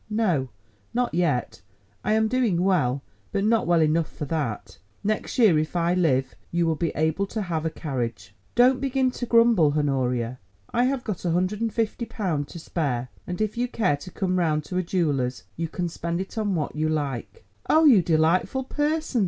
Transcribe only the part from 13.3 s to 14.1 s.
if you care to